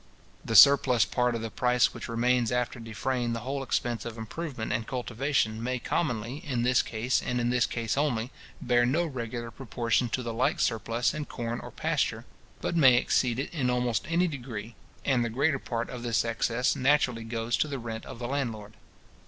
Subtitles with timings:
[0.43, 4.73] The surplus part of the price which remains after defraying the whole expense of improvement
[4.73, 9.51] and cultivation, may commonly, in this case, and in this case only, bear no regular
[9.51, 12.25] proportion to the like surplus in corn or pasture,
[12.61, 14.73] but may exceed it in almost any degree;
[15.05, 18.73] and the greater part of this excess naturally goes to the rent of the landlord.